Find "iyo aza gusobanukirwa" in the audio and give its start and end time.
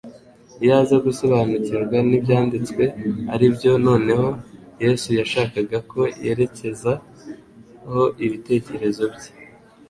0.63-1.97